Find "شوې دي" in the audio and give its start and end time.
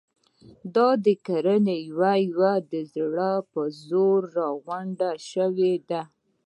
5.29-6.01